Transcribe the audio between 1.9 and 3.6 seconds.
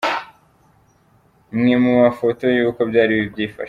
mafoto y’uko byari byifashe:.